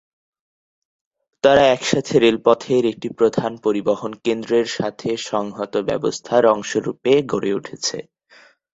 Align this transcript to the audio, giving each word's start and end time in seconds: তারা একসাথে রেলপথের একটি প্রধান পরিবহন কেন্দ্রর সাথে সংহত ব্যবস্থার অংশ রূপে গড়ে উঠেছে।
তারা 1.43 1.63
একসাথে 1.67 2.13
রেলপথের 2.19 2.83
একটি 2.85 3.07
প্রধান 3.17 3.51
পরিবহন 3.57 4.11
কেন্দ্রর 4.25 4.67
সাথে 4.77 5.09
সংহত 5.29 5.73
ব্যবস্থার 5.89 6.43
অংশ 6.45 6.71
রূপে 6.77 7.13
গড়ে 7.31 7.51
উঠেছে। 7.53 7.97